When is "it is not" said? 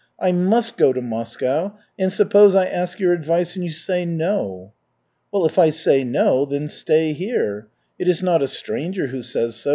7.99-8.41